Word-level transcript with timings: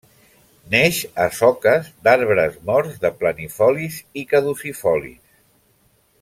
Neix 0.75 1.01
a 1.25 1.27
soques 1.39 1.91
d'arbres 2.07 2.57
morts 2.71 2.97
de 3.05 3.13
planifolis 3.21 4.01
i 4.23 4.25
caducifolis. 4.33 5.23